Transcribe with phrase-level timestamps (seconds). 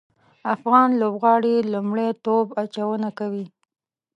[0.55, 3.45] افغان لوبغاړي لومړی توپ اچونه کوي